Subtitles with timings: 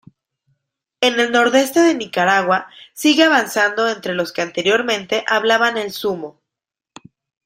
[1.01, 6.41] En el nordeste de Nicaragua, sigue avanzando entre los que anteriormente hablaban el Sumo.